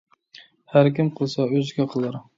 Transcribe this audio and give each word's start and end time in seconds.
ھەركىم 0.75 1.13
قىلسا 1.21 1.45
ئۆزىگە 1.49 1.91
قىلار. 1.97 2.23